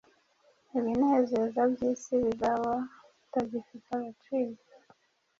[0.77, 2.73] ibinezeza by’isi bizaba
[3.19, 4.55] bitagifite agaciro.